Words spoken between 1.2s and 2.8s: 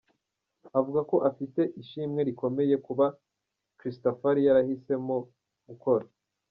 afite ishimwe rikomeye